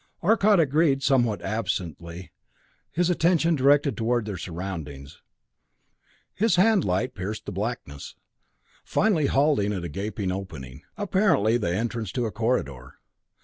Arcot 0.23 0.59
agreed 0.59 1.03
somewhat 1.03 1.43
absently, 1.43 2.31
his 2.91 3.11
attention 3.11 3.55
directed 3.55 3.95
toward 3.95 4.25
their 4.25 4.35
surroundings. 4.35 5.21
His 6.33 6.55
hand 6.55 6.83
light 6.83 7.13
pierced 7.13 7.45
the 7.45 7.51
blackness, 7.51 8.15
finally 8.83 9.27
halting 9.27 9.71
at 9.73 9.83
a 9.83 9.89
gaping 9.89 10.31
opening, 10.31 10.81
apparently 10.97 11.55
the 11.57 11.69
entrance 11.75 12.11
to 12.13 12.25
a 12.25 12.31
corridor. 12.31 12.95